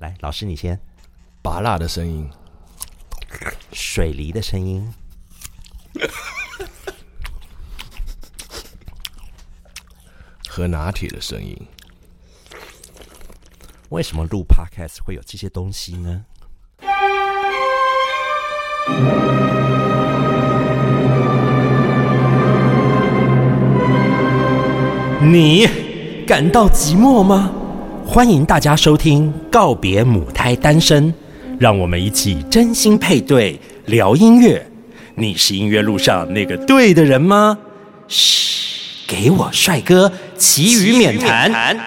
[0.00, 0.80] 来，老师你先。
[1.42, 2.30] 拔蜡的声音，
[3.72, 4.90] 水梨的声音，
[10.48, 11.54] 喝拿铁的声音。
[13.90, 16.24] 为什么录 Podcast 会有这些东西呢？
[25.22, 25.66] 你
[26.26, 27.52] 感到寂寞吗？
[28.10, 31.12] 欢迎大家收听《告别母胎单身》，
[31.60, 34.68] 让我们一起真心配对聊音乐。
[35.14, 37.56] 你是音乐路上那个对的人吗？
[38.08, 41.78] 嘘，给我帅哥，其余免谈。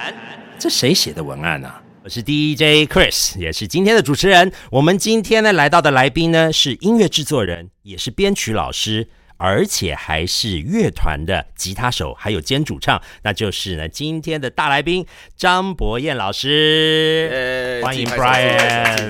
[0.57, 1.83] 这谁写的文案啊？
[2.05, 4.49] 我是 DJ Chris，也是今天的主持人。
[4.71, 9.09] 我们今天呢来到的来宾呢是音乐制作人，也是编曲老师。
[9.43, 19.09] 而且还是乐团的吉他手，还有兼主唱，那就是呢今天的大来宾张博彦老师，欢迎 Brian。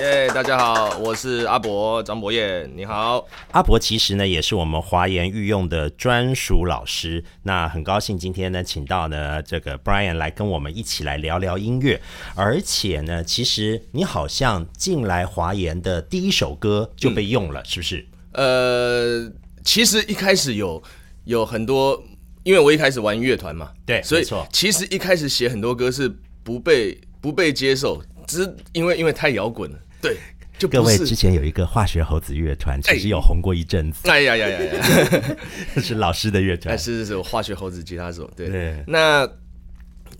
[0.00, 3.26] 耶，大家好，我是阿伯张博彦，你好。
[3.50, 12.00] 阿伯其实呢也是我们华研御用的专属老师，那很高兴今天呢请到呢这个 Brian 来跟我们一起来聊聊音乐，
[12.36, 18.06] 而且呢其实你好像进来华研的第一首歌就被用了，是不是？
[18.34, 19.30] 呃，
[19.64, 20.82] 其实一开始有
[21.24, 22.02] 有很多，
[22.42, 29.78] 因为我一开始玩乐团嘛，对，所以其实一开始写很多歌是不被不被接受，只是因为因为太摇滚了。
[30.02, 30.16] 对，
[30.58, 34.08] 就各位之前有一个化学猴子乐团，其实有红过一阵子。
[34.10, 35.36] 哎呀呀呀呀，
[35.80, 38.30] 是老师的乐团，哎是是是，化学猴子吉他手。
[38.36, 39.28] 对，那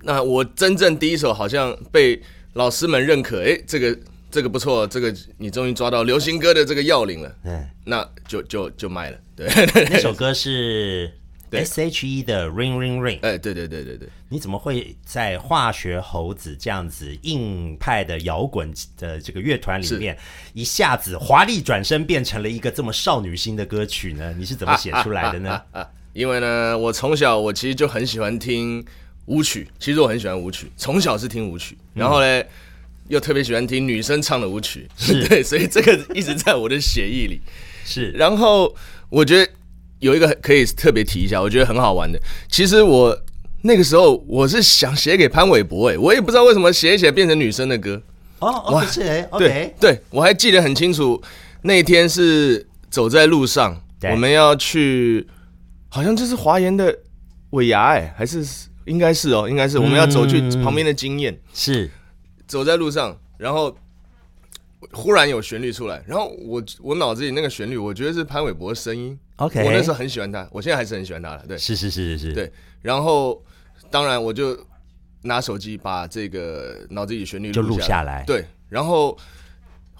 [0.02, 2.22] 那我真正第一首好像被
[2.54, 3.98] 老师们认可，哎，这个
[4.34, 7.32] 这个不错，这个你终于抓到流行歌的这个要领了。
[7.44, 9.18] 嗯，那就就就卖了。
[9.36, 9.48] 对，
[9.88, 11.12] 那首歌是。
[11.52, 20.18] S H E 的 Ring Ring Ring，哎，对对对对对，你怎么会在化学猴子这样子硬派的摇滚的这个乐团里面，
[20.52, 24.34] 一下子华丽转身变成了一个这么少女心的歌曲呢？
[24.36, 25.62] 你是怎么写出来的呢？
[25.70, 28.84] 啊，因为呢，我从小我其实就很喜欢听
[29.26, 32.42] 舞曲，其实我很喜欢舞曲，从小是听舞曲，然后呢，
[33.08, 34.88] 又特别喜欢听女生唱的舞曲，
[35.28, 37.40] 对，所以这个一直在我的血液里。
[37.84, 38.74] 是，然后
[39.08, 39.50] 我觉得。
[40.00, 42.20] 有一个可以特别提一下，我觉得很好玩的。
[42.50, 43.18] 其实我
[43.62, 48.02] 那个时候我是想写给潘玮柏，哎，我也不知道为什么写一写变成女生的歌。
[48.40, 51.22] 哦，是哎，对对，我还记得很清楚，
[51.62, 55.26] 那天是走在路上，我们要去，
[55.88, 56.94] 好像就是华研的
[57.50, 58.44] 尾牙，哎，还是
[58.84, 61.90] 应该是哦，应该是我们要走去旁边的经验，是
[62.46, 63.76] 走在路上，然后。
[64.92, 69.18] 忽然有旋律出来，然后我我脑子里那个旋律，我觉得是潘玮柏的声音。
[69.36, 71.46] OK，我那时候很喜欢他，我现在还是很喜欢他的。
[71.46, 72.34] 对，是是是是是。
[72.34, 73.42] 对，然后
[73.90, 74.54] 当然我就
[75.22, 78.24] 拿手机把这个脑子里旋律就录下来。
[78.26, 79.16] 对，然后。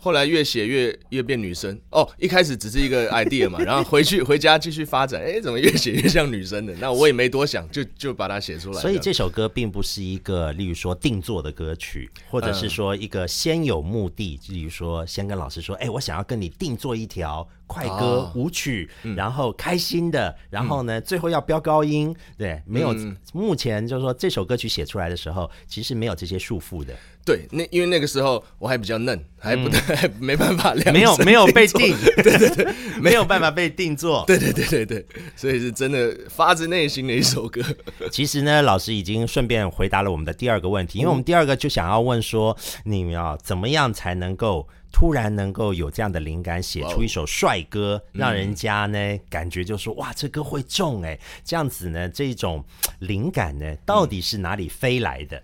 [0.05, 6.75] 后来越写越越变女生哦，一开始只是一个 idea 嘛，然后回去回家继续发展，哎，怎么越写越像女生的？
[6.79, 8.83] 那我也没多想，就就把它写出来。
[8.83, 22.95] 所以这首歌并不是一个，例如说定做的歌曲，或者是说一个先有目的，例如说先跟老师说，哎，我想要跟你定做一条快歌舞曲，然后开心的，然后呢，最后要飙高音，对，没有。
[23.33, 26.95] 目前就是说这首歌曲写出来的时候，其实没有这些束缚的。
[27.25, 33.25] 对，那因为那个时候我还比较嫩，还不太 没办法没有没有被定， 对对对， 没有。
[33.25, 37.63] 办法被定做，对对对对对，所以是真的发自内心的一首歌。
[38.11, 42.55] 其实呢，老师已经顺便回答了我们的第二个问题，因为我们第二个就想要问说，
[42.85, 52.65] 你要怎么样才能够突然能够有这样的灵感，写出一首帅歌，让人家呢感觉就说哇，这歌会中哎，这样子呢，这种
[53.00, 55.43] 灵感呢，到底是哪里飞来的？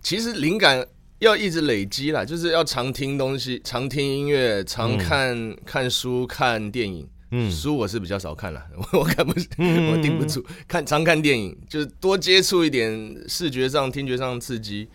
[0.00, 0.86] 其实灵感。
[1.20, 7.06] 要一直累积啦，就是要常听东西，常听音乐，常看看书、看电影。
[7.30, 10.42] 嗯，书我是比较少看了， 我看不，我顶不住。
[10.66, 12.88] 看常看电影，就是多接触一点
[13.28, 14.88] 视觉上、听觉上刺激。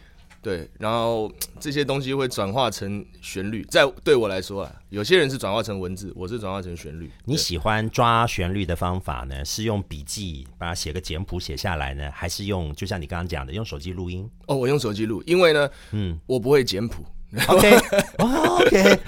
[0.46, 7.10] 对，然后这些东西会转化成旋律，在对我来说啊，有些人是转化成文字，我是转化成旋律。
[7.24, 9.44] 你喜欢抓旋律的方法呢？
[9.44, 14.30] 是用笔记把它写个简谱写下来呢，还是用就像你刚刚讲的用手机录音？
[14.46, 17.04] 哦，我用手机录，因为呢，嗯，我不会简谱。
[17.48, 19.00] OK，OK，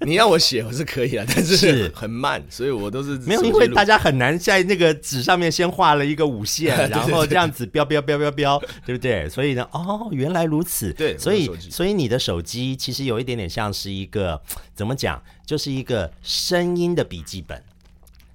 [0.00, 9.28] 你要我写我是可以啊，但是很慢，所以我都是没有，因为大家很难在那个纸上面先画了一个五线， 然后这样子标标标标标，对不对？
[9.28, 14.40] 所以呢，哦，原来如此，对，所以所以你的手机其实有一点点像是一个
[14.74, 17.62] 怎么讲，就是一个声音的笔记本。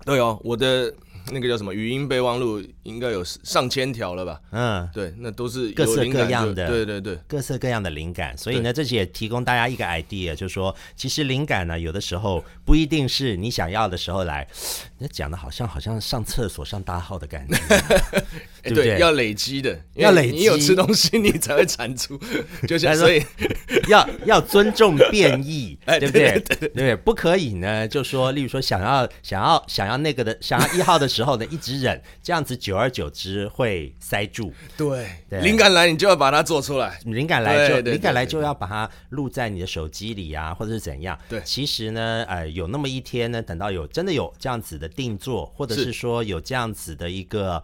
[0.04, 0.92] 对哦，我的
[1.32, 4.42] 那个叫什么语音备忘录，应该有上千条了吧？
[4.52, 14.48] 嗯，对，那都是各色各样的对对对，各色各样的灵感，所以呢，这也提供大家一个 idea，就是说，其实灵感呢，有的时候不一定是你想要的时候来。
[14.98, 18.24] 那讲的好像好像上厕所上大号的感觉，哎
[18.64, 22.20] 对不对要累积的，要累积你有吃东西，你才会产出。
[22.68, 23.24] 就像所以，
[23.90, 26.70] 要要尊重变异， 哎对不对？
[26.76, 34.54] 对不可以呢，就说，例如说，想要想要想要那个的，想要一号的时候呢，一直忍，这样子久而久之会塞住。
[34.78, 37.00] 对对灵感来，你就要把它做出来。
[37.06, 41.18] 灵感来就灵感来就要把它录在你的手机里啊，或者是怎样。
[41.28, 47.62] 对其实呢，呃，有那么一天呢，等到有真的有这样子的定做，或者是是说有这样子的一个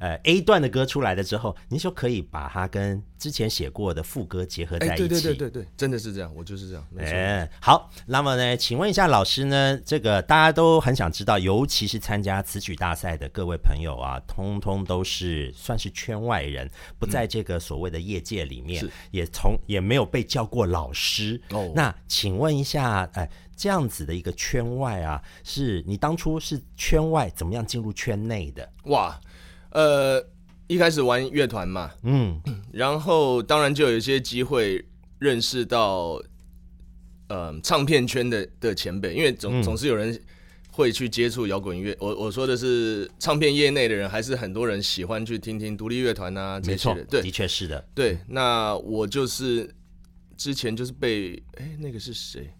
[0.00, 5.08] 呃 A 段的歌出来了之后，你就可以把它跟之前写过的副歌结合在哎，一起。
[5.08, 6.84] 对对对对对，真的是这样，我就是这样。
[6.98, 16.68] 哎，好，那么呢，请问一下老师呢，这个大家都很想知道，尤其是参加词曲大赛的各位朋友啊，通通都是算是圈外人，
[16.98, 21.40] 不在这个所谓的业界里面，是也从也没有被叫过老师。
[21.50, 28.66] 哦那请问一下，哎，这样子的一个圈外啊，是你当初是圈外，怎么样进入圈内的？
[28.84, 29.20] 哇，
[29.70, 30.24] 呃，
[30.66, 32.40] 一开始玩乐团嘛，嗯，
[32.72, 34.84] 然后当然就有一些机会
[35.18, 36.20] 认识到，
[37.28, 40.20] 呃，唱片圈的的前辈，因为总、嗯总是有人
[40.72, 41.96] 会去接触摇滚乐。
[42.00, 47.84] 我我说的是唱片业内的人，还是很多人喜欢去听听独立乐团啊这些的。，对的确是的。
[47.94, 49.72] 对，那我就是
[50.36, 52.52] 之前就是被哎那个是谁？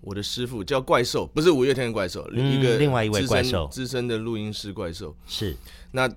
[0.00, 5.14] 我的师傅叫怪兽，不是五月天的怪兽，嗯一个另外一位怪兽资深的录音师怪兽。
[5.26, 5.56] 是
[5.90, 6.08] 那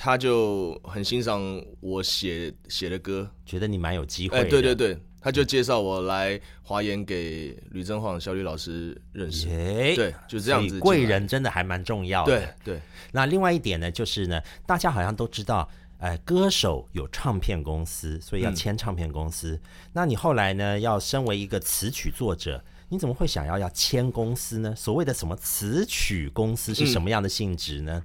[0.00, 1.42] 他就很欣赏
[1.80, 4.48] 我写写的歌，觉得你蛮有机会哎，的。
[4.48, 12.38] 对对对，他就介绍我来华研给吕正晃小吕老师认识，耶，对，就这样子贵人真的还蛮重要的。
[12.38, 12.80] 对对
[13.10, 15.68] 那另外一点呢，就是呢，大家好像都知道，
[15.98, 19.60] 呃，歌手有唱片公司，所以要签唱片公司。
[19.92, 24.72] 那你后来呢，要身为一个词曲作者，你怎么会想要要签公司呢？
[24.76, 28.00] 所谓的什么词曲公司是什么样的性质呢？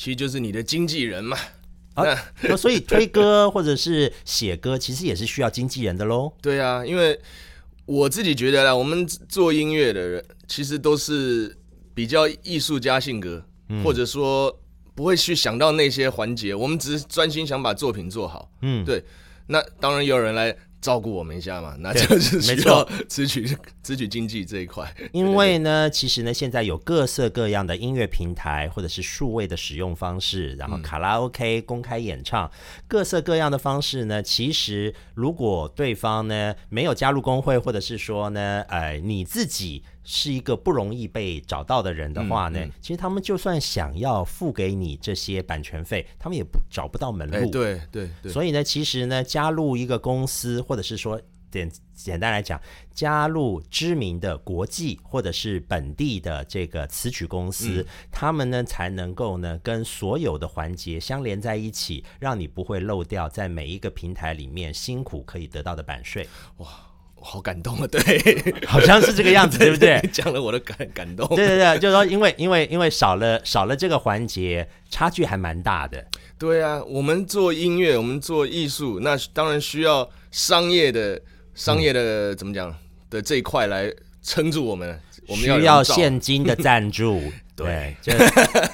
[0.00, 1.36] 其实就是你的经纪人嘛。
[1.92, 2.06] 啊，
[2.40, 6.32] 那所以推歌或者是写歌，其实也是需要经纪人的喽。
[6.40, 7.20] 对啊，因为
[7.84, 11.54] 我自己觉得啦，我们做音乐的人其实都是
[11.92, 14.58] 比较艺术家性格，嗯或者说
[14.94, 18.50] 不会去想到那些环节，我们只是专心想把作品做好。
[18.62, 19.04] 嗯，对。
[19.48, 24.92] 那当然也有人来照顾我们一下嘛，那就是没需要词曲词曲经济这一块。
[25.12, 32.50] 因为呢，其实呢，现在有各色各样的音乐平台或者是数位的使用方式，然后卡拉 OK、公开演唱，
[32.88, 47.36] 各色各样的方式呢，其实如果对方呢没有加入工会，或者是说呢，呃，你自己是一个不容易被找到的人的话呢，其实他们就算想要付给你这些版权费，他们也不找不到门路。
[47.36, 51.20] 哎，对对对，所以呢，其实呢，加入一个公司，或者是说
[51.50, 52.60] 简简单来讲，
[52.94, 66.28] 加入知名的国际或者是本地的这个词曲公司，他们呢才能够呢跟所有的环节相连在一起，让你不会漏掉在每一个平台里面辛苦可以得到的版税，
[66.58, 66.68] 哇
[67.20, 67.86] 好感动啊！
[67.88, 68.00] 对，
[68.64, 70.00] 好像是这个样子， 对不对？
[70.12, 71.26] 讲了我的感感动。
[71.34, 76.06] 对对对，就是说，因为因为因为少了少了这个环节，差距还蛮大的。
[76.38, 81.20] 对啊，我们做音乐，我们做艺术，那当然需要商业的
[81.54, 82.74] 商业的、怎么讲
[83.10, 85.00] 的这一块来撑住我们。
[85.26, 87.22] 我们需要现金的赞助，
[87.54, 88.12] 对，就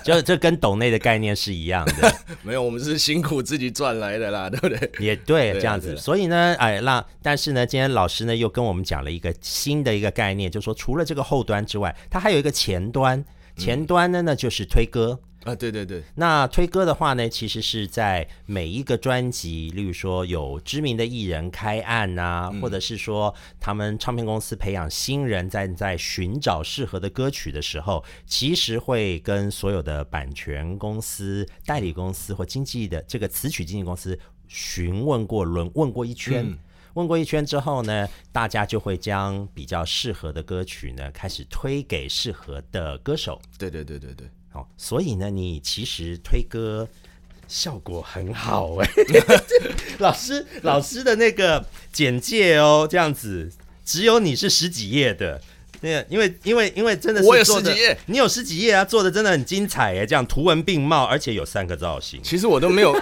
[0.03, 2.15] 就这跟抖内的概念是一样的。
[2.43, 4.91] 没有，我们是辛苦自己赚来的啦， 对不对？
[4.99, 5.95] 也对，这样子。
[5.99, 13.23] 所以呢，哎，那但是呢，今天老师呢又跟我们讲了一个新的一个概念，就是说除了这个后端之外，它还有一个前端。
[13.59, 15.19] 前端呢呢就是推歌。
[15.47, 36.45] 啊，对对对，那推歌的话呢，其实是在每一个专辑，例如说有知名的艺人开案啊，或者是说他们唱片公司培养新人在在寻找适合的歌曲的时候，其实会跟所有的版权公司、代理公司或经纪的这个词曲经纪公司询问过、轮问过一圈。
[36.45, 36.59] 嗯。
[36.95, 43.39] 问过一圈之后呢，大家就会将比较适合的歌曲呢，开始推给适合的歌手。
[43.59, 46.89] 对对对对对，哦，所以呢，你其实推歌
[47.47, 48.89] 效果很好哎、
[49.99, 53.53] 老师老师的那个简介哦，这样子，
[53.85, 55.41] 只有你是十几页的，
[55.81, 62.95] 对，因为因为因为真的是我有十几页，你有十几页啊，做的真的很精彩耶，这样图文并茂，而且有三个造型，其实我都没有，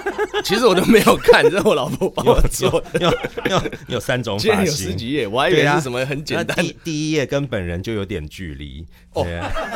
[0.45, 3.00] 其实我都没有看，这是我老婆帮我做的。
[3.00, 3.11] 有
[3.50, 9.26] 有有三种发型，有十几页，我还以为是什么很简单那第第一页跟本人就有点距离，哦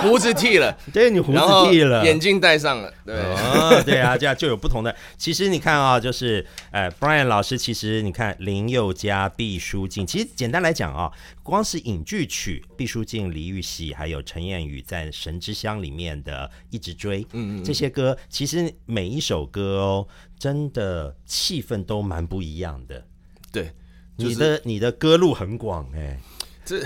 [0.03, 1.41] 胡子剃了， 对你胡子
[1.71, 4.95] 剃了，眼镜戴上了，对，哦， 对啊，这样就有不同的。
[5.17, 11.11] 其实你看啊、就是呃，Brian 老师，其实你看林宥嘉、毕书尽，其实简单来讲啊、
[11.49, 23.05] 光是影剧曲，毕书尽、李玉玺还有陈燕宇在《神之乡》里面的《一直追》，嗯嗯，这些歌其实每一首歌哦，真的气氛都蛮不一样的。
[23.51, 23.73] 对，
[24.17, 26.21] 就是你的你的歌路很广哎、
[26.65, 26.83] 这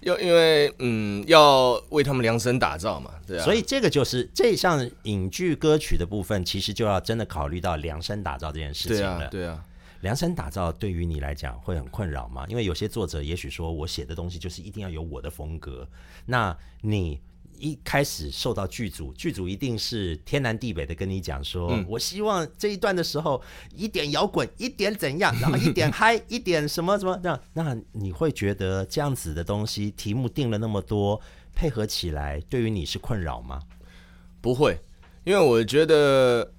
[0.00, 9.10] 要因为嗯要为他们量身打造嘛，对啊，所以这个就是这项影剧歌曲的部分，其实就要真的考虑到量身打造这件事情对了。
[9.10, 9.64] 啊对啊，
[10.00, 12.44] 量身打造对于你来讲会很困扰吗？
[12.48, 15.88] 因为有些作者也许说我写的东西就是一定要有我的风格，
[16.26, 17.20] 那你
[17.58, 23.42] 一开始受到剧组，剧组一定是天南地北的跟你讲说，嗯我希望这一段的时候
[23.74, 31.20] 一点摇滚，一点怎样，然后一点嗨，一点什么什么，那那你会觉得这样子的东西题目定了那么多，
[31.52, 33.60] 配合起来对于你是困扰吗？
[34.40, 34.78] 不会，
[35.24, 36.52] 因为我觉得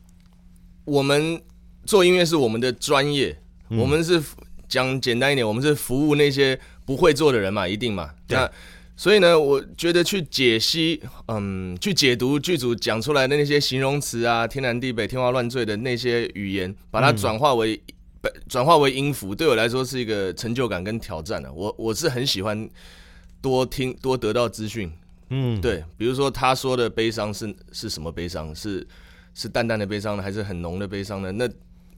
[0.84, 1.42] 我们
[1.90, 3.36] 做音乐是我们的专业，
[3.70, 4.22] 嗯我们是
[4.68, 8.12] 讲简单一点，我们是服务那些不会做的人嘛，一定嘛。
[8.28, 8.52] 对那
[8.96, 17.82] 所以呢，我觉得去解析，嗯，去解读剧组讲出来的那些形容词啊，天南地北、天花乱坠的那些语言，把它转化为、
[18.48, 21.52] 转化为音符，对我来说是一个成就感跟挑战啊。
[21.52, 22.70] 我我是很喜欢
[23.42, 24.92] 多听多得到资讯，
[25.30, 28.54] 嗯，对，比如说他说的悲伤是是什么悲伤？
[28.54, 28.88] 是
[29.34, 31.32] 是淡淡的悲伤呢，还是很浓的悲伤呢？
[31.32, 31.50] 那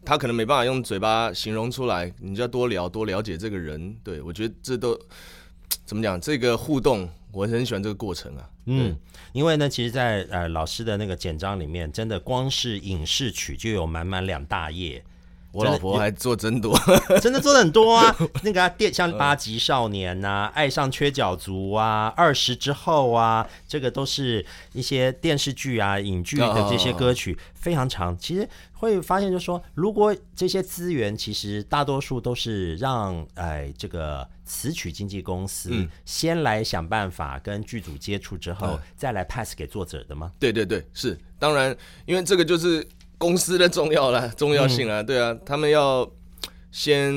[0.03, 3.95] 他可能没办法用嘴巴形容出来，你就要多聊多了解这个人。
[4.03, 4.99] 对我觉得这都
[5.85, 6.19] 怎么讲？
[6.19, 8.49] 这个互动，我很喜欢这个过程啊。
[8.65, 8.95] 嗯，
[9.33, 15.03] 因为呢，其实在，呃老师的那个简章里面，真的光是影视曲就有满满两大页，
[15.51, 16.77] 我老婆还做真多，
[17.21, 18.15] 真的做的很多啊。
[18.43, 28.17] 那个、啊、电像八级少年呐、爱上缺角族啊、二十之后啊，这个都是一些电视剧啊、影剧的这些歌曲，非常长。
[28.17, 40.31] 其实会发现，就是说，如果这些资源其实大多数都是让哎这个词曲经纪公司嗯先来想办法跟剧组接触之后，嗯再来 pass 给作者的吗？
[40.39, 42.87] 对对对，是当然，因为这个就是
[43.21, 46.09] 公司的重要啦，重要性啦，对啊，他们要
[46.71, 47.13] 先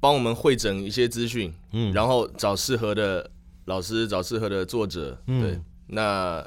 [0.00, 3.30] 帮我们会诊一些资讯，嗯，然后找适合的
[3.66, 6.42] 老师，找适合的作者，对，那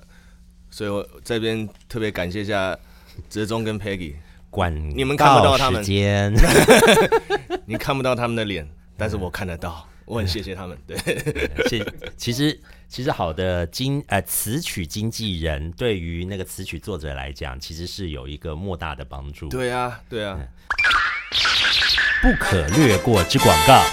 [0.71, 2.75] 所以我这边特别感谢一下
[3.29, 4.15] 哲中跟 Peggy，
[4.49, 5.83] 管你们看不到他们。
[7.69, 10.97] 你看不到他们的脸，但是我看得到，我很谢谢他们，对，
[11.67, 11.83] 其
[12.15, 19.49] 其实其实好的经呃词曲经纪人对于那个词曲作者来讲，其实是有一个莫大的帮助。
[19.49, 20.39] 对啊，对啊，
[22.21, 23.83] 不可略过之广告。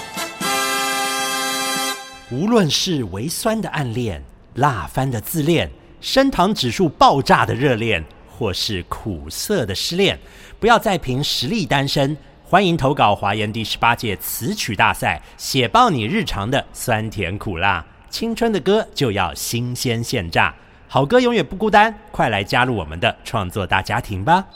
[2.30, 4.23] 无论是微酸的暗恋、
[4.54, 5.68] 辣翻的自恋、
[6.00, 10.16] 升糖指数爆炸的热恋，或是苦涩的失恋，
[10.61, 12.16] 不要再凭实力单身。
[12.47, 17.85] 欢迎投稿华研第十八届词曲大赛，写爆你日常的酸甜苦辣。
[18.11, 20.55] 青春的歌就要新鲜现榨，
[20.87, 24.47] 好歌永远不孤单，快来加入我们的创作大家庭吧！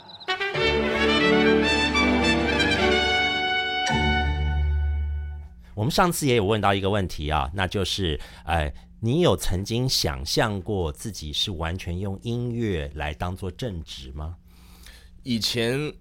[5.75, 14.37] 我们上次也有问到一个问题啊，那就是，呃，你有曾经想象过自己是完全用音乐来当做正职吗？
[15.23, 15.92] 以前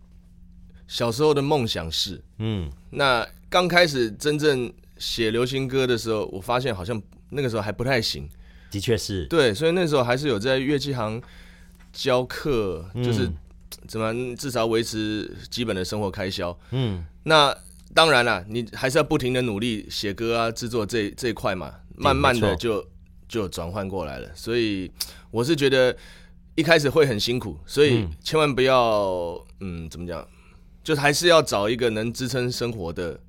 [0.88, 8.28] 小时候的梦想是，嗯，那刚开始真正写流行歌的时候，我发现好像那个时候还不太行。
[8.70, 11.22] 的确是，对，所以那时候还是有在乐器行
[11.94, 13.38] 教课，就是嗯
[13.88, 16.58] 怎么至少维持基本的生活开销。
[16.72, 17.56] 嗯，那
[17.94, 22.86] 当然啦，你还是要不停的努力写歌啊，制作这这一块嘛，慢慢的就
[23.30, 24.30] 就转换过来了。
[24.36, 24.92] 所以
[25.32, 25.96] 我是觉得
[26.56, 30.28] 一开始会很辛苦，所以嗯千万不要嗯怎么讲，
[30.88, 33.20] 就还是要找一个能支撑生活的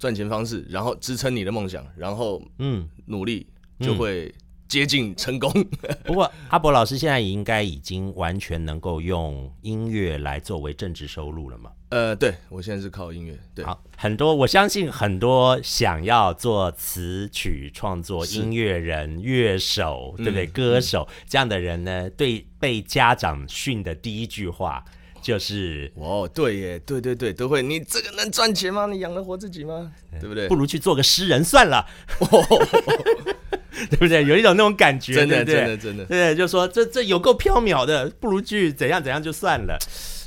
[0.00, 2.88] 赚钱方式，然后支撑你的梦想，然后嗯。
[3.06, 3.46] 努力
[3.78, 4.34] 就会
[4.66, 5.52] 接近成功。
[6.04, 11.70] 不过阿伯老师现在应该已经完全能够用音乐来作为正职收入了嘛？
[11.90, 20.46] 呃，对我现在是靠音乐，对，好，很多我相信很多想要做词曲创作、音乐人、乐手，对不对？
[20.46, 24.84] 嗯歌手这样的人呢，对被家长训的第一句话
[25.24, 27.62] 就是哦，对耶，对对对，都会。
[27.62, 28.84] 你这个能赚钱吗？
[28.84, 29.90] 你养得活自己吗？
[30.20, 30.54] 对不对不？
[30.54, 31.86] 如去做个诗人算了。
[33.88, 34.22] 对不对？
[34.24, 39.78] 有一种那种感觉，真的，真的，真的，对，就说这这有够缥缈的，不如去怎样怎样就算了。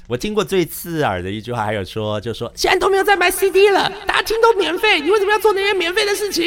[0.08, 6.44] 我听过最刺耳的一句话，还有说，就说现在都没有在卖 CD 了，大家听都免费，你为什么要做那些免费的事情？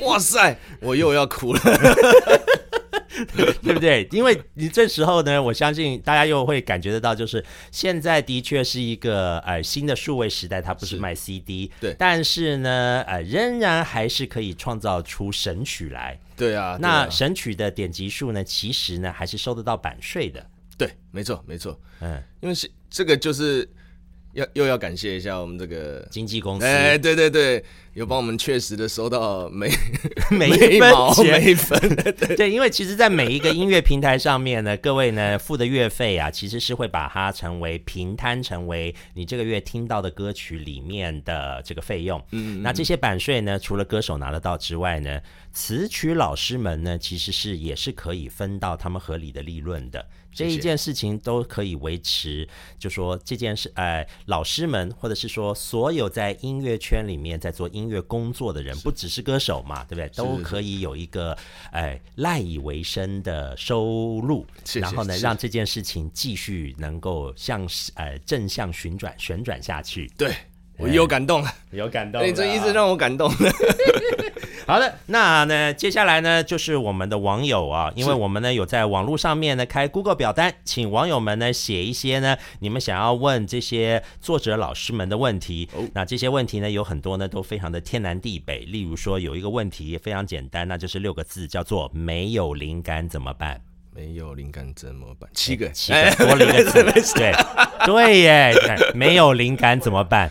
[0.00, 1.60] 哇塞，我又要哭了。
[3.62, 4.08] 对不对？
[4.10, 16.18] 因为你这时候呢，我相信大家又会感觉得到，就是现在的确是一个呃新的数位时代，它不是卖 CD，对，但是呢，呃，仍然还是可以创造出神曲来。
[16.36, 20.44] 对啊，那神曲的点击数呢，其实呢还是收得到版税的。
[20.78, 21.78] 对，没错，没错。
[22.00, 23.68] 嗯，因为是这个就是。
[24.34, 27.62] 要又要感谢一下我们这个经纪公司，哎，对对对，
[27.94, 29.68] 有帮我们确实的收到每
[30.30, 30.92] 每一分
[31.24, 31.78] 每一分，
[32.36, 42.22] 对，因为其实，在每一个音乐平台上面呢，各位呢付的月费啊，其实是会把它成为平摊成为你这个月听到的歌曲里面的这个费用。
[42.30, 45.20] 嗯，那这些版税呢，除了歌手拿得到之外呢，
[45.52, 50.06] 词曲老师们呢，其实是也是可以分到他们合理的利润的。
[50.34, 60.08] 这一件事情都可以维持，就说这件事，呃，老师们或者是说所有在音乐圈里面在做音乐工作的人，不只是歌手嘛，对不对？
[60.16, 61.36] 都可以有一个
[61.70, 70.10] 哎赖以为生的收入，然后呢，让这件事情继续能够向呃正向旋转旋转下去。
[70.16, 70.34] 对
[70.78, 73.30] 我有感动了，有感动，你这一直让我感动。
[74.66, 85.68] 好的，那呢，接下来呢，就是我们的网友啊，因为我们呢有在网络上面呢开 Google 表单，请网友们呢写一些呢你们想要问这些作者老师们的问题。
[85.94, 93.60] 那这些问题呢有很多呢都非常的天南地北，例如说有一个问题非常简单，那就是六个字，叫做没有灵感怎么办？
[93.94, 95.28] 没有灵感怎么办？
[95.34, 96.82] 七个，七个，多了一个字，
[97.14, 97.32] 对，
[97.84, 98.54] 对耶，
[98.94, 100.30] 没有灵感怎么办？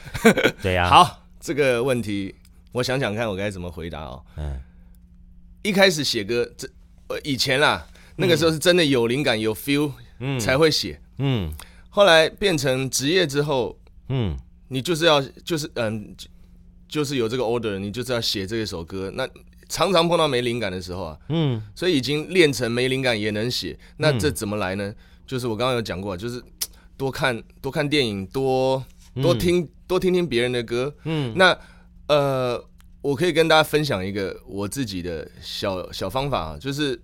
[0.64, 2.34] 对呀，好，这个问题。
[2.72, 4.24] 我想想看，我该怎么回答哦。
[4.38, 4.60] 嗯，
[5.62, 6.68] 一开始写歌，这
[7.08, 7.86] 呃以前啦，
[8.16, 11.02] 那个时候是真的有灵感、有 feel，嗯，才会写。
[11.18, 11.54] 嗯，
[11.90, 14.38] 后来变成职业之后，嗯，
[14.70, 16.16] 你就是要就是嗯，
[16.88, 19.12] 就是有这个 order，你就是要写这一首歌。
[19.14, 19.28] 那
[19.68, 23.78] 常常碰到没灵感的时候啊，嗯，所以已经练成没灵感也能写。
[23.98, 24.94] 那这怎么来呢？
[25.28, 26.42] 就是我刚刚有讲过，就是
[26.96, 28.82] 多看多看电影，多
[29.22, 30.96] 多听多听听别人的歌。
[31.04, 31.58] 嗯，那。
[32.12, 32.62] 呃，
[33.02, 37.02] 我可以跟大家分享一个我自己的小小方法啊，就是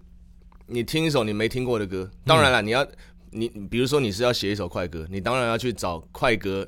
[0.66, 2.86] 你听一首你没听过的歌，当然了，你要
[3.32, 6.68] 你比如说你是要写一首快歌，你当然要去找快歌，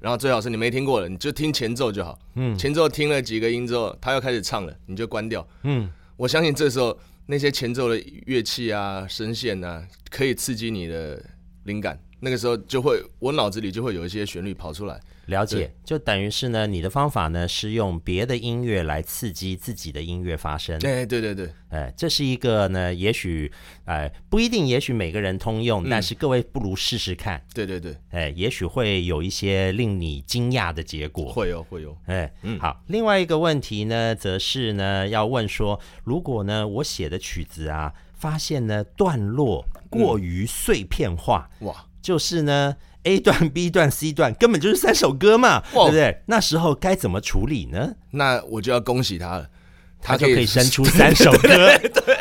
[0.00, 2.18] 然后最好是你没听过的，你就听前奏就好。
[2.34, 5.48] 嗯，前奏听了几个音之后，他又开始唱了，你就关掉。
[5.62, 11.24] 嗯，我相信这时候那些前奏的乐器啊、声线啊，可以刺激你的
[11.64, 15.00] 灵感，那个时候就会我脑子里就会有一些旋律跑出来。
[15.26, 20.74] 了解，就等于是呢，你的方法呢是用别的音乐来刺激自己的音乐发声。
[20.76, 23.52] 哎，对对对，哎，这是一个呢，也许
[23.84, 27.44] 哎不一定，也许每个人通用，但是各位不如试试看。
[27.52, 31.30] 对对对，哎，也许会有一些令你惊讶的结果。
[31.30, 32.82] 会有会有，哎，嗯，好。
[32.86, 42.76] 另外一个问题呢，则是呢要问说，如果呢我写的曲子啊，发现呢段落过于碎片化，哇，就是呢。
[43.04, 46.20] A 段、B 段、C 段根本就是三首歌嘛， 对不对？
[46.26, 47.94] 那时候该怎么处理呢？
[48.10, 49.48] 那我就要恭喜他了，
[50.02, 51.48] 他就可以生出三首 歌。
[51.78, 52.14] 对，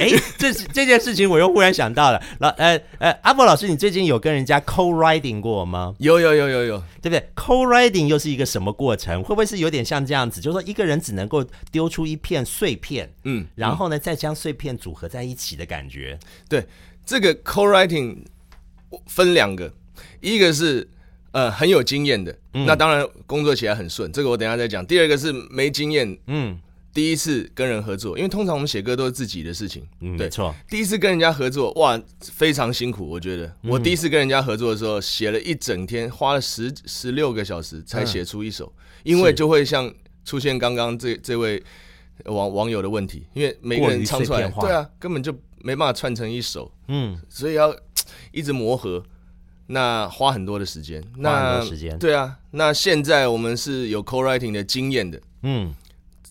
[0.00, 5.94] 哎， 这这件事情我又忽然想到了，老呃呃，阿伯老师，你最近有跟人家 co-writing 过吗？
[5.98, 9.22] 有有有有有，对不对？co-writing 又是一个什么过程？
[9.22, 10.40] 会不会是有点像这样子？
[10.40, 16.18] 就是说一个人只能够丢出一片碎片，嗯，然后呢再将碎片组合在一起的感觉？
[16.48, 16.66] 对，
[17.06, 18.18] 这个 co-writing。
[19.06, 19.70] 分两个，
[20.20, 20.88] 一个是
[21.32, 24.84] 呃很有经验的，那当然工作起来很顺，这个我等下再讲。
[24.86, 26.58] 第二个是没经验，嗯，
[26.94, 30.54] 第一次跟人合作，因为通常我们写歌都是自己的事情，嗯，没错。
[30.70, 33.52] 第一次跟人家合作，哇，非常辛苦，我觉得。
[33.64, 39.92] 我第一次跟人家合作的时候，写了一整天，花了十十六个小时才写出一首，因为就会像
[40.24, 41.62] 出现刚刚这这位
[42.24, 47.74] 网网友的问题，因为每个人唱出来，对啊，根本就没办法串成一首，嗯，所以要。
[48.30, 49.02] 一直磨合，
[49.66, 51.02] 那花很多的时间。
[51.24, 51.98] 花很多时间。
[51.98, 55.74] 对啊，那现在我们是有 co-writing 的经验的，嗯，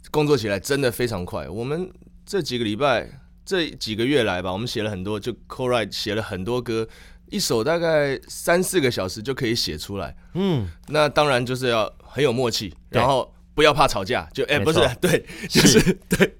[0.09, 1.49] 工作起来真的非常快。
[1.49, 1.91] 我们
[2.25, 3.09] 这几个礼拜、
[3.43, 6.87] 这几个月来吧，我们写了很多，就 co-write 写了很多歌，
[7.29, 10.15] 一首大概三四个小时就可以写出来。
[10.33, 14.29] 嗯，那当然就是要很有默契，然后不要怕吵架。
[14.33, 16.37] 就哎，不是，对，就是对，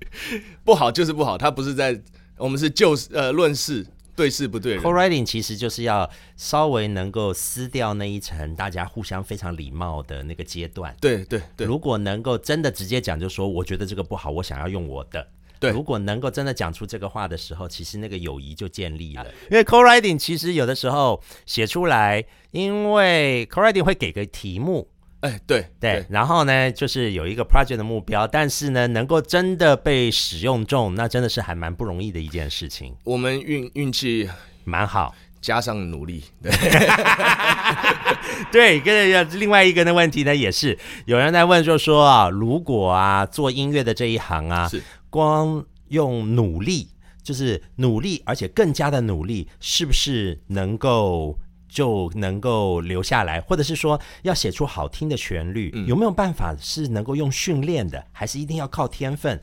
[0.63, 1.37] 不好就是不好。
[1.37, 1.99] 他不是在，
[2.37, 3.85] 我们是就事呃论事。
[4.15, 4.81] 对事不对人。
[4.81, 10.95] Co-writing 其实就是要稍微能够撕掉那一层大家互相非常礼貌的那个阶段。
[11.01, 15.27] 对对对如果能够真的直接讲，就说我觉得这个不好，我想要用我的。
[15.59, 19.25] 对如果能够真的讲出这个话的时候，其实那个友谊就建立了。
[19.51, 24.87] 因为 co-writing 其实有的时候写出来，因为 co-writing 会给个题目，
[25.25, 34.29] 哎，对对，然后呢就是有一个 project 的目标，但是呢能够真的被使用中，那真的是还蛮不容易的一件事情，我们运运气
[34.63, 35.15] 蛮好。
[35.41, 36.51] 加上努力，对，
[38.51, 40.75] 对，跟另外一个的问题呢，也是。
[41.05, 46.87] 有人在问，就说啊，如果啊做音乐的这一行啊是，光用努力，
[47.21, 51.37] 就是努力，而且更加的努力，是不是能够
[51.75, 53.41] 就能够留下来？
[53.41, 59.37] 或者是说要写出好听的旋律，嗯有没有办法是能够用训练的，还是一定要靠天分？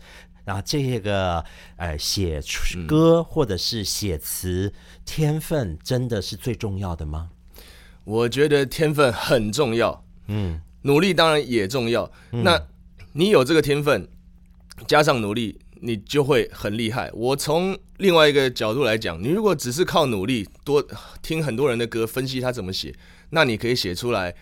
[0.47, 1.45] 然后这个
[1.77, 4.73] 呃写出歌或者是写词，
[5.05, 7.29] 天分真的是最重要的吗？
[8.05, 10.59] 我觉得天分很重要，嗯。
[10.85, 12.11] 努力当然也重要。
[12.31, 12.61] 那
[13.13, 14.09] 你有这个天分，
[14.89, 17.11] 加上努力，你就会很厉害。
[17.13, 20.83] 我从另外一个角度来讲，你如果只是靠努力，多
[21.21, 22.95] 听很多人的歌，分析他怎么写，
[23.31, 24.35] 那你可以写出来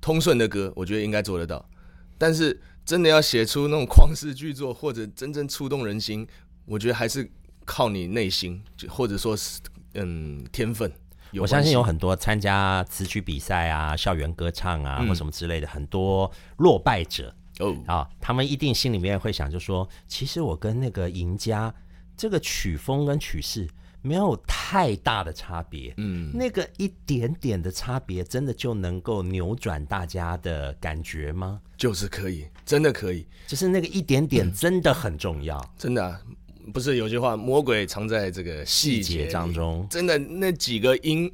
[0.00, 1.68] 通顺的歌，我觉得应该做得到。
[2.16, 6.26] 但是真的要写出那种旷世巨作，或者真正触动人心，
[6.64, 7.30] 我觉得还是
[7.66, 9.60] 靠你内心，或者说是
[9.94, 10.90] 嗯天分。
[11.38, 21.74] 我相信有很多参加词曲比赛啊、校园歌唱啊、或什么之类的很多落败者哦，啊，他们一定心里面会想，就说其实我跟那个赢家
[22.16, 23.68] 这个曲风跟曲式
[24.02, 31.60] 没有太大的差别，嗯，那个一点点的差别，真的就能够扭转大家的感觉吗？
[31.76, 33.26] 就是可以，真的可以。
[33.46, 36.20] 就是那个一点点真的很重要，真的、啊，
[36.72, 39.26] 不是有句话，魔鬼藏在这个细细节。
[39.30, 39.86] 当中。
[39.90, 41.32] 真的，那几个音，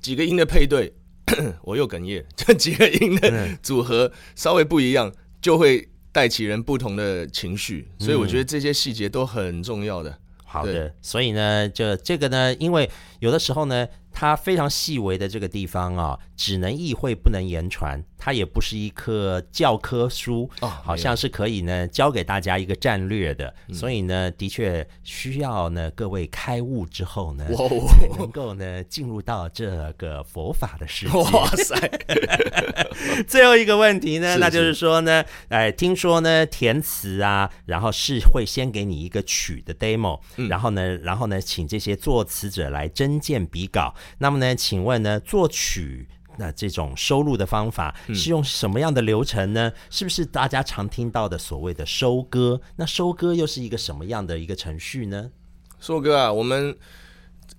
[0.00, 0.92] 几个音的配对，
[1.62, 2.24] 我又哽咽。
[2.36, 5.12] 这几个音的组合稍微不一样，
[5.46, 7.88] 就会带起人不同的情绪。
[8.00, 10.18] 所以我觉得这些细节都很重要的。
[10.44, 13.86] 好的，所以呢，就这个呢，因为有的时候呢，
[14.18, 31.12] 它非常细微的这个地方啊，只能意会不能言传，它也不是一课教科书，哦好像是可以呢教给大家一个战略的，嗯所以呢，的确需要呢各位开悟之后呢，哦才能够呢进入到这个佛法的世界。
[31.18, 31.76] 哇塞！
[33.28, 43.94] 最后一个问题呢，是那就是说呢，哎，听说呢填词啊，然后是会先给你一个曲的 demo，、然后呢，然后呢，请这些作词者来真见笔稿。
[44.18, 49.72] 那么呢，请问呢，作曲那这种收录的方法是用什么样的流程呢？
[49.88, 52.60] 是不是大家常听到的所谓的收割？
[52.76, 55.30] 那收割又是一个什么样的一个程序呢？
[55.80, 56.76] 硕哥啊，我们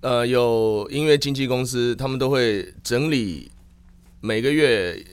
[0.00, 3.50] 呃有音乐经纪公司，他们都会整理
[4.20, 5.04] 每个月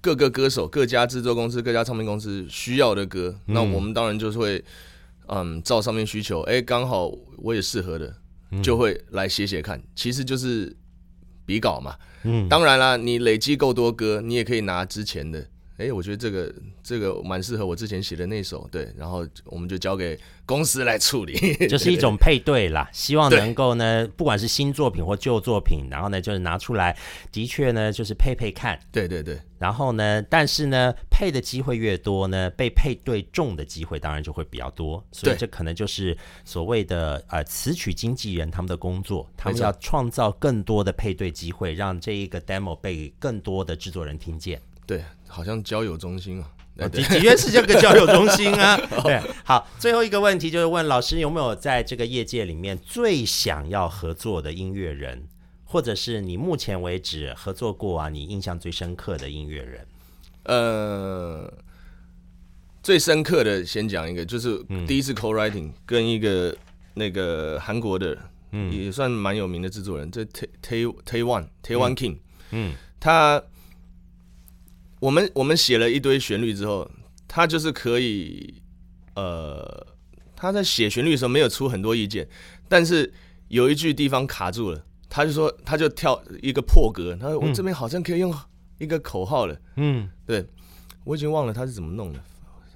[0.00, 3.38] 各个歌手、各家制作公司、各家唱片公司需要的歌。
[3.46, 4.62] 那我们当然就是会
[5.26, 8.14] 嗯照上面需求，哎、刚好我也适合的，
[8.62, 9.82] 就会来写写看。
[9.94, 10.74] 其实就是
[11.50, 11.96] 笔稿嘛。
[12.22, 15.46] 嗯，当然啦，你累积够多歌，你也可以拿之前的。
[15.80, 21.34] 哎、我觉得这个这个蛮适合我之前写的那首，对，然后我们就交给公司来处理。
[21.66, 26.96] 就是一种配对啦，希望能够呢，不管是新作品或旧作品，然后呢，就是拿出来，
[27.32, 44.60] 的确呢，就是配配看，对对对，然后呢，但是呢，配的机会越多呢，被配对中的机会当然就会比较多，所以这可能就是所谓的呃词曲经纪人他们的工作，他们要创造更多的配对机会，让这一个 demo 被更多的制作人听见。
[44.90, 46.44] 对，好像交友中心哦。
[46.76, 48.76] 对对的的确是这个交友中心啊。
[49.04, 55.28] 对，好，最后一个问题就是问老师有没有在这个业界里面最想要合作的音乐人，
[55.62, 59.86] 或者是你目前为止合作过啊，你印象最深刻的音乐人？
[60.42, 61.52] 呃，
[62.82, 66.56] 最深刻的先讲一个，就是嗯第一次 co-writing 跟一个
[66.94, 68.18] 那个韩国的，
[68.50, 72.16] 嗯也算蛮有名的制作人，这 Tai Tai Taiwan Taiwan King，
[72.50, 73.40] 嗯他
[75.00, 76.88] 我们我们写了一堆旋律之后，
[77.26, 78.62] 他就是可以，
[79.14, 79.86] 呃，
[80.36, 82.28] 他在写旋律的时候没有出很多意见，
[82.68, 83.12] 但是
[83.48, 88.32] 有一句地方卡住了，他就说他就跳一个破格，他说我这边好像可以用
[88.78, 90.46] 一个口号了，嗯对
[91.04, 92.20] 我已经忘了他是怎么弄的，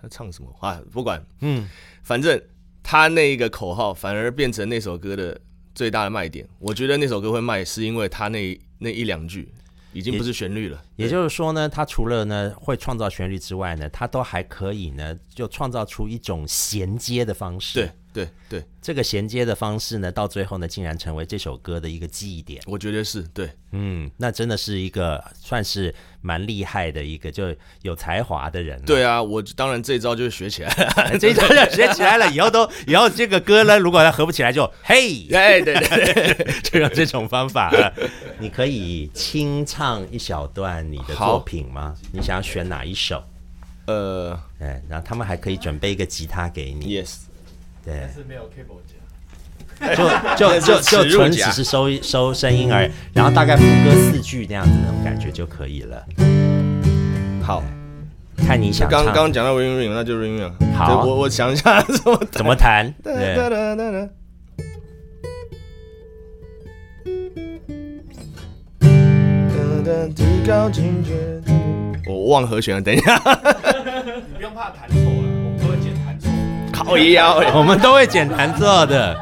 [0.00, 0.80] 他唱什么啊？
[0.90, 1.68] 不管，嗯，
[2.02, 2.40] 反正
[2.82, 5.38] 他那一个口号反而变成那首歌的
[5.74, 6.48] 最大的卖点。
[6.58, 9.52] 我觉得那首歌会卖，是因为他那那一两句
[9.94, 17.78] 已经不是旋律了，也就是说呢，他除了呢会创造旋律之外呢，他都还可以呢就创造出一种衔接的方式。
[17.78, 22.62] 对对对，这个衔接的方式呢，到最后呢，竟然成为这首歌的一个记忆点。
[22.66, 28.80] 我觉得是对，嗯，那真的是一个算是蛮厉害的一个，就有才华的人。
[28.86, 37.72] 对啊，我当然这一招就是学起来了， 这一招就学起来了，以后都以后这个歌呢，如果它合不起来，就嘿，哎，对对对， 就用这种方法。
[38.38, 41.96] 你可以清唱一小段你的作品吗？
[42.12, 43.22] 你想要选哪一首？
[43.86, 46.86] 呃，哎，然后他们还可以准备一个吉他给你。
[46.86, 47.16] Yes，
[47.84, 48.94] 对，但是没有 cable 夹，
[50.36, 56.02] 就 就就就纯只是收收声音而已，然后大概副歌四句那样子那种感觉就可以了。
[57.42, 57.62] 好，
[58.38, 60.50] 看你想刚刚讲到 ring ring，那就 ring ring。
[60.74, 62.94] 好，我我想一下怎么怎么弹。
[72.06, 73.14] 我忘和弦了，等一下。
[74.28, 75.13] 你不用怕弹错。
[76.84, 79.16] 靠腰，我们都会简弹做的。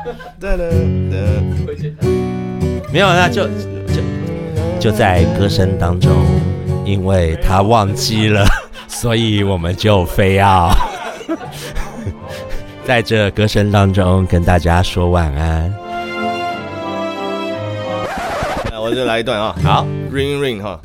[2.93, 4.03] 没有，那就就
[4.81, 6.11] 就在歌声当中，
[6.85, 8.45] 因为他忘记了，
[8.89, 10.71] 所以我们就非要
[12.85, 15.73] 在这歌声当中跟大家说晚安。
[18.71, 20.79] 来，我就来一段啊，好，ring ring 哈。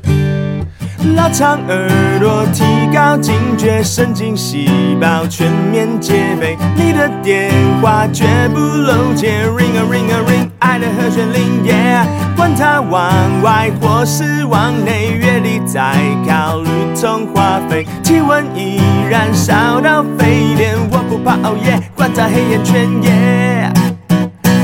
[1.15, 4.67] 拉长耳朵，提高警觉，神经细
[5.00, 6.58] 胞全面戒备。
[6.76, 12.06] 你的电话绝不漏接，ring a ring a ring，爱的和弦铃，yeah。
[12.36, 15.96] 管它往外或是往内，月里再
[16.28, 23.72] 考虑通话费，体温依然烧到沸点，我不怕熬夜，管它黑眼圈，yeah。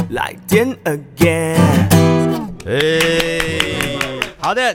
[0.09, 1.57] 来电 again，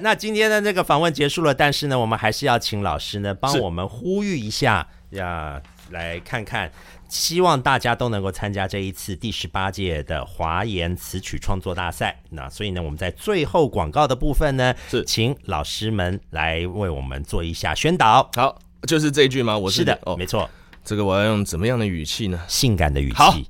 [0.08, 6.72] 那今天的这个访问结束了，但是呢，我们还是要请老师呢帮我们呼吁一下，呀，来看看，
[7.10, 12.18] 希望大家都能够参加这一次第十八届的华研词曲创作大赛。
[12.30, 18.30] 那所以呢，我们在最后广告的部分呢，是请老师们来为我们做一下宣导。
[18.34, 19.58] 好，就是这一句吗？
[19.58, 20.48] 我是的，哦，没错。
[20.82, 22.40] 这个我要用怎么样的语气呢？
[22.48, 23.46] 性感的语气。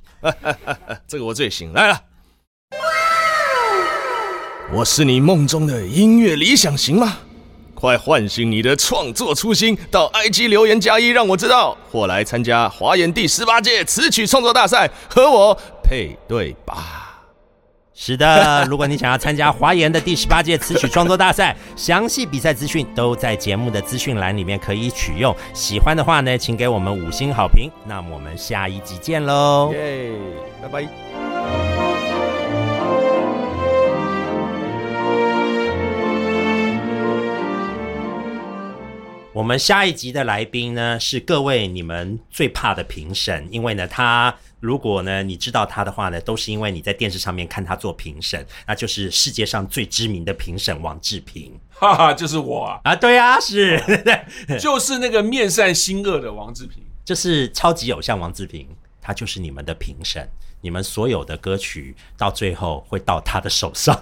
[1.07, 2.01] 这个我最行，来了。
[4.71, 7.17] 我是你梦中的音乐理想型吗？
[7.73, 17.25] 快唤醒你的创作初心，到 IG 留言加一，让我知道，或来参加华研第十八届词曲创作大赛，和我配对吧。
[17.95, 25.35] 是的， 如果你想要参加华研的第十八届词曲创作大赛，详细比赛资讯都在节目的资讯栏里面可以取用。
[25.53, 27.71] 喜欢的话呢，请给我们五星好评。
[27.87, 29.73] 那么我们下一集见喽！
[29.73, 30.11] 耶，
[30.61, 31.28] 拜拜。
[39.39, 53.81] 我们下一集的来宾呢，是各位你们最怕的评审，因为呢，他如果呢你知道他的话呢，都是因为你在电视上面看他做评审，那就是世界上最知名的评审王志平， 哈哈，就是我啊，啊，对啊，是，
[54.59, 58.67] 就是那个面善心恶的王志平，就是超级偶像王志平，
[59.01, 63.97] 他就是你们的评审，你们所有的歌曲到最后会到他的手上。